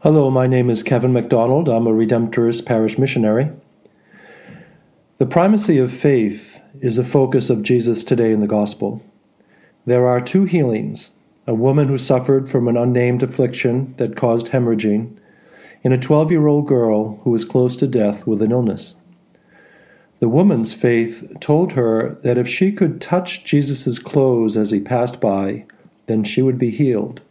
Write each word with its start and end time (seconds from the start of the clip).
Hello, 0.00 0.30
my 0.30 0.46
name 0.46 0.68
is 0.68 0.82
Kevin 0.82 1.14
MacDonald. 1.14 1.70
I'm 1.70 1.86
a 1.86 1.90
Redemptorist 1.90 2.66
parish 2.66 2.98
missionary. 2.98 3.50
The 5.16 5.24
primacy 5.24 5.78
of 5.78 5.90
faith 5.90 6.60
is 6.82 6.96
the 6.96 7.02
focus 7.02 7.48
of 7.48 7.62
Jesus 7.62 8.04
today 8.04 8.30
in 8.30 8.42
the 8.42 8.46
Gospel. 8.46 9.02
There 9.86 10.06
are 10.06 10.20
two 10.20 10.44
healings 10.44 11.12
a 11.46 11.54
woman 11.54 11.88
who 11.88 11.96
suffered 11.96 12.46
from 12.46 12.68
an 12.68 12.76
unnamed 12.76 13.22
affliction 13.22 13.94
that 13.96 14.16
caused 14.16 14.48
hemorrhaging, 14.48 15.16
and 15.82 15.94
a 15.94 15.98
12 15.98 16.30
year 16.30 16.46
old 16.46 16.68
girl 16.68 17.18
who 17.24 17.30
was 17.30 17.46
close 17.46 17.74
to 17.76 17.86
death 17.86 18.26
with 18.26 18.42
an 18.42 18.52
illness. 18.52 18.96
The 20.20 20.28
woman's 20.28 20.74
faith 20.74 21.26
told 21.40 21.72
her 21.72 22.18
that 22.22 22.36
if 22.36 22.46
she 22.46 22.70
could 22.70 23.00
touch 23.00 23.44
Jesus' 23.44 23.98
clothes 23.98 24.58
as 24.58 24.72
he 24.72 24.78
passed 24.78 25.22
by, 25.22 25.64
then 26.04 26.22
she 26.22 26.42
would 26.42 26.58
be 26.58 26.70
healed. 26.70 27.22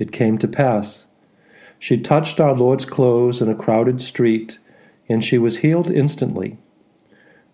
It 0.00 0.10
came 0.10 0.38
to 0.38 0.48
pass. 0.48 1.06
She 1.84 1.98
touched 1.98 2.40
our 2.40 2.56
Lord's 2.56 2.86
clothes 2.86 3.42
in 3.42 3.50
a 3.50 3.54
crowded 3.54 4.00
street, 4.00 4.58
and 5.06 5.22
she 5.22 5.36
was 5.36 5.58
healed 5.58 5.90
instantly. 5.90 6.56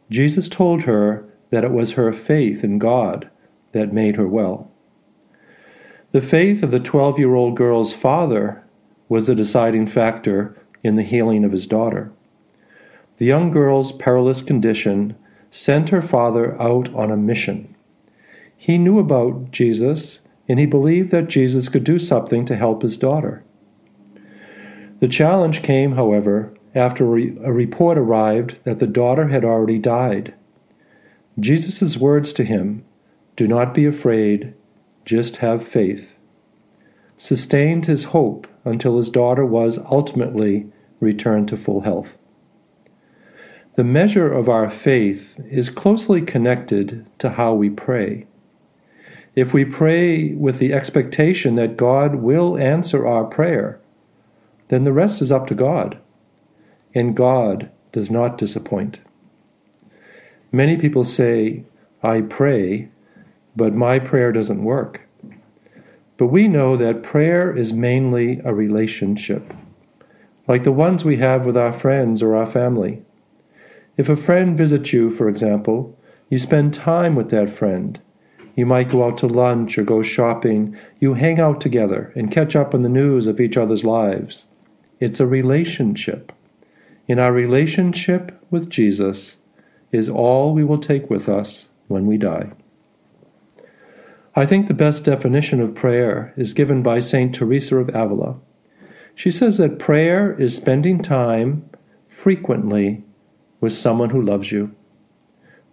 Jesus 0.09 0.49
told 0.49 0.85
her 0.85 1.25
that 1.51 1.65
it 1.65 1.73
was 1.73 1.95
her 1.95 2.13
faith 2.13 2.63
in 2.63 2.79
God 2.79 3.29
that 3.73 3.93
made 3.93 4.15
her 4.15 4.29
well. 4.29 4.71
The 6.13 6.21
faith 6.21 6.63
of 6.63 6.71
the 6.71 6.79
12 6.79 7.19
year 7.19 7.35
old 7.35 7.57
girl's 7.57 7.93
father 7.93 8.63
was 9.09 9.27
the 9.27 9.35
deciding 9.35 9.89
factor 9.89 10.57
in 10.85 10.95
the 10.95 11.03
healing 11.03 11.43
of 11.43 11.51
his 11.51 11.67
daughter. 11.67 12.13
The 13.17 13.27
young 13.27 13.51
girl's 13.51 13.91
perilous 13.91 14.43
condition 14.43 15.17
sent 15.51 15.89
her 15.89 16.03
father 16.03 16.57
out 16.63 16.89
on 16.95 17.11
a 17.11 17.17
mission. 17.17 17.75
He 18.57 18.79
knew 18.79 19.01
about 19.01 19.51
Jesus, 19.51 20.21
and 20.49 20.61
he 20.61 20.67
believed 20.67 21.11
that 21.11 21.27
Jesus 21.27 21.69
could 21.69 21.83
do 21.83 21.99
something 21.99 22.45
to 22.45 22.55
help 22.55 22.83
his 22.83 22.97
daughter. 22.97 23.43
The 25.01 25.09
challenge 25.09 25.63
came, 25.63 25.93
however, 25.93 26.55
after 26.75 27.17
a 27.17 27.53
report 27.53 27.99
arrived 27.99 28.63
that 28.65 28.79
the 28.79 28.87
daughter 28.87 29.29
had 29.29 29.45
already 29.45 29.79
died. 29.79 30.35
Jesus' 31.39 31.97
words 31.97 32.33
to 32.35 32.45
him, 32.45 32.85
Do 33.35 33.47
not 33.47 33.73
be 33.73 33.87
afraid, 33.87 34.55
just 35.07 35.39
have 35.39 35.67
faith, 35.67 36.15
sustained 37.17 37.87
his 37.87 38.05
hope 38.05 38.47
until 38.65 38.99
his 38.99 39.09
daughter 39.09 39.45
was 39.45 39.79
ultimately 39.91 40.71
returned 41.01 41.49
to 41.49 41.57
full 41.57 41.81
health. 41.81 42.19
The 43.77 43.85
measure 43.85 44.31
of 44.31 44.51
our 44.51 44.69
faith 44.69 45.41
is 45.49 45.71
closely 45.71 46.21
connected 46.21 47.07
to 47.19 47.31
how 47.31 47.55
we 47.55 47.71
pray. 47.71 48.27
If 49.35 49.55
we 49.55 49.65
pray 49.65 50.35
with 50.35 50.59
the 50.59 50.75
expectation 50.75 51.55
that 51.55 51.79
God 51.79 52.17
will 52.17 52.59
answer 52.59 53.07
our 53.07 53.25
prayer, 53.25 53.80
then 54.71 54.85
the 54.85 54.93
rest 54.93 55.21
is 55.21 55.33
up 55.33 55.49
to 55.49 55.55
God. 55.55 55.99
And 56.95 57.17
God 57.17 57.71
does 57.91 58.09
not 58.09 58.39
disappoint. 58.39 59.01
Many 60.53 60.77
people 60.77 61.03
say, 61.03 61.65
I 62.05 62.21
pray, 62.21 62.89
but 63.57 63.75
my 63.75 63.99
prayer 63.99 64.31
doesn't 64.31 64.63
work. 64.63 65.09
But 66.17 66.29
we 66.29 66.47
know 66.47 66.77
that 66.77 67.03
prayer 67.03 67.55
is 67.57 67.73
mainly 67.73 68.41
a 68.45 68.55
relationship, 68.55 69.53
like 70.47 70.63
the 70.63 70.71
ones 70.71 71.05
we 71.05 71.17
have 71.17 71.47
with 71.47 71.57
our 71.57 71.73
friends 71.73 72.23
or 72.23 72.37
our 72.37 72.47
family. 72.47 73.03
If 73.97 74.09
a 74.09 74.17
friend 74.17 74.57
visits 74.57 74.93
you, 74.93 75.11
for 75.11 75.29
example, 75.29 75.99
you 76.29 76.39
spend 76.39 76.75
time 76.75 77.17
with 77.17 77.31
that 77.31 77.51
friend. 77.51 78.01
You 78.55 78.67
might 78.67 78.91
go 78.91 79.05
out 79.05 79.19
to 79.19 79.27
lunch 79.27 79.79
or 79.79 79.83
go 79.83 80.03
shopping. 80.03 80.77
You 81.01 81.15
hang 81.15 81.41
out 81.41 81.61
together 81.61 82.13
and 82.15 82.31
catch 82.31 82.55
up 82.55 82.73
on 82.73 82.83
the 82.83 82.89
news 82.89 83.27
of 83.27 83.41
each 83.41 83.57
other's 83.57 83.85
lives. 83.85 84.47
It's 85.01 85.19
a 85.19 85.27
relationship. 85.27 86.33
In 87.09 87.19
our 87.19 87.33
relationship 87.33 88.39
with 88.51 88.69
Jesus 88.69 89.39
is 89.91 90.09
all 90.09 90.53
we 90.53 90.63
will 90.63 90.79
take 90.79 91.09
with 91.09 91.29
us 91.29 91.71
when 91.89 92.07
we 92.07 92.19
die. 92.19 92.53
I 94.37 94.47
think 94.47 94.69
the 94.69 94.75
best 94.75 95.05
definition 95.05 95.61
of 95.61 95.75
prayer 95.75 96.33
is 96.37 96.53
given 96.53 96.83
by 96.83 97.01
St. 97.01 97.35
Teresa 97.35 97.79
of 97.79 97.89
Avila. 97.89 98.37
She 99.15 99.31
says 99.31 99.59
that 99.59 99.79
prayer 99.79 100.35
is 100.39 100.55
spending 100.55 101.03
time 101.03 101.69
frequently 102.07 103.03
with 103.61 103.73
someone 103.73 104.11
who 104.11 104.23
loves 104.23 104.53
you. 104.53 104.75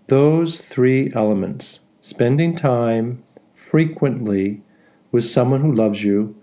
Those 0.07 0.59
three 0.59 1.11
elements, 1.13 1.81
spending 2.01 2.55
time 2.55 3.23
frequently 3.53 4.63
with 5.11 5.25
someone 5.25 5.61
who 5.61 5.71
loves 5.71 6.03
you, 6.03 6.35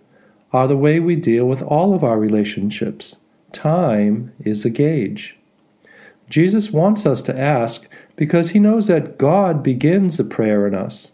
are 0.54 0.68
the 0.68 0.76
way 0.76 1.00
we 1.00 1.16
deal 1.16 1.46
with 1.46 1.64
all 1.64 1.94
of 1.94 2.04
our 2.04 2.16
relationships. 2.16 3.16
Time 3.50 4.32
is 4.38 4.64
a 4.64 4.70
gauge. 4.70 5.36
Jesus 6.30 6.70
wants 6.70 7.04
us 7.04 7.20
to 7.22 7.36
ask 7.36 7.88
because 8.14 8.50
he 8.50 8.60
knows 8.60 8.86
that 8.86 9.18
God 9.18 9.64
begins 9.64 10.16
the 10.16 10.22
prayer 10.22 10.64
in 10.64 10.72
us. 10.72 11.10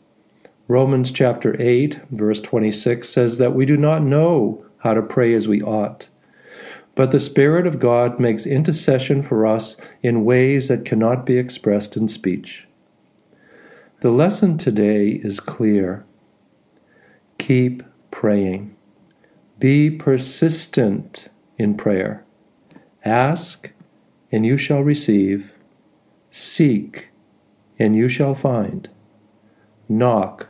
Romans 0.69 1.11
chapter 1.11 1.57
8, 1.59 2.01
verse 2.11 2.39
26 2.43 3.09
says 3.09 3.39
that 3.39 3.55
we 3.55 3.65
do 3.65 3.79
not 3.79 4.03
know 4.03 4.63
how 4.81 4.93
to 4.93 5.01
pray 5.01 5.33
as 5.33 5.49
we 5.49 5.63
ought. 5.63 6.11
But 6.95 7.11
the 7.11 7.19
Spirit 7.19 7.67
of 7.67 7.79
God 7.79 8.21
makes 8.21 8.45
intercession 8.45 9.23
for 9.23 9.47
us 9.47 9.79
in 10.03 10.27
ways 10.27 10.69
that 10.69 10.85
cannot 10.85 11.25
be 11.25 11.39
expressed 11.39 11.97
in 11.97 12.09
speech. 12.09 12.69
The 14.01 14.11
lesson 14.11 14.59
today 14.59 15.09
is 15.09 15.41
clear. 15.41 16.05
Keep 17.39 17.83
praying. 18.11 18.77
Be 19.61 19.91
persistent 19.91 21.29
in 21.59 21.77
prayer. 21.77 22.25
Ask, 23.05 23.71
and 24.33 24.47
you 24.47 24.57
shall 24.57 24.81
receive. 24.81 25.53
Seek, 26.31 27.11
and 27.79 27.95
you 27.95 28.09
shall 28.09 28.35
find. 28.35 28.89
Knock, 29.87 30.49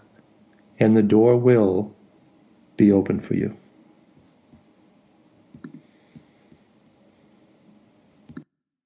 and 0.79 0.97
the 0.97 1.03
door 1.03 1.37
will 1.37 1.93
be 2.77 2.93
open 2.93 3.19
for 3.19 3.35
you. 3.35 3.57